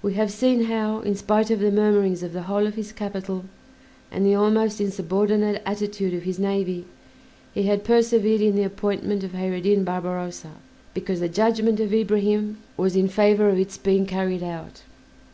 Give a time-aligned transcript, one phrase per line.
[0.00, 3.44] We have seen how, in spite of the murmurings of the whole of his capital,
[4.10, 6.86] and the almost insubordinate attitude of his navy,
[7.52, 10.52] he had persevered in the appointment of Kheyr ed Din Barbarossa,
[10.94, 14.84] because the judgment of Ibrahim was in favor of its being carried out.